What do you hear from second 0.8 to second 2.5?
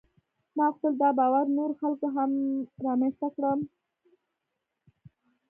دا باور نورو خلکو کې هم